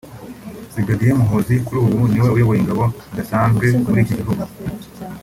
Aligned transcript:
Brig 0.89 1.01
Muhoozi 1.19 1.55
kuri 1.65 1.77
ubu 1.83 2.01
niwe 2.09 2.27
uyoboye 2.35 2.59
ingabo 2.61 2.83
zidasanzwe 3.09 3.65
muri 3.85 3.99
iki 4.03 4.17
gihugu 4.19 4.43